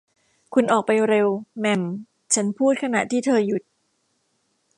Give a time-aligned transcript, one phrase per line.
[0.53, 1.27] คุณออกไปเร็ว
[1.59, 1.81] แหม่ม
[2.33, 3.63] ฉันพูดขณะที่เธอหยุด